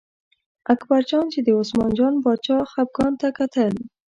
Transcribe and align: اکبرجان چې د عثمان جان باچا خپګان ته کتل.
اکبرجان 0.73 1.25
چې 1.33 1.39
د 1.43 1.47
عثمان 1.59 1.91
جان 1.97 2.13
باچا 2.23 2.57
خپګان 2.71 3.13
ته 3.21 3.27
کتل. 3.37 3.73